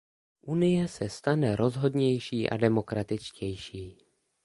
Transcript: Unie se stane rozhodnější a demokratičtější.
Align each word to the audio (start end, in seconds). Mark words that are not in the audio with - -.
Unie 0.41 0.87
se 0.87 1.09
stane 1.09 1.55
rozhodnější 1.55 2.49
a 2.49 2.57
demokratičtější. 2.57 3.97